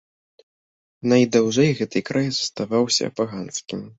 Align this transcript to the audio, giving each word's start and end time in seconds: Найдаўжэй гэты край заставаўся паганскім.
Найдаўжэй 1.11 1.69
гэты 1.81 2.03
край 2.09 2.29
заставаўся 2.39 3.13
паганскім. 3.21 3.87